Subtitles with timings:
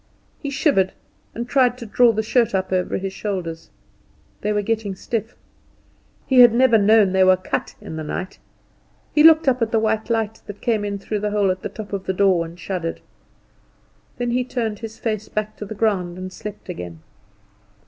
[0.41, 0.93] He shivered
[1.35, 3.69] and tried to draw the shirt up over his shoulders.
[4.41, 5.35] They were getting stiff.
[6.25, 8.39] He had never known they were cut in the night.
[9.13, 11.69] He looked up at the white light that came in through the hole at the
[11.69, 12.99] top of the door and shuddered.
[14.17, 17.01] Then he turned his face back to the ground and slept again.